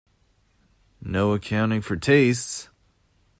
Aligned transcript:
No 0.99 1.33
accounting 1.35 1.81
for 1.81 1.95
tastes! 1.95 2.69